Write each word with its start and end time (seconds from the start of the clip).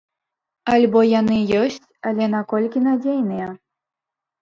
Альбо 0.77 0.99
яны 1.19 1.37
ёсць, 1.61 1.79
але 2.11 2.33
наколькі 2.35 2.85
надзейныя? 2.91 3.47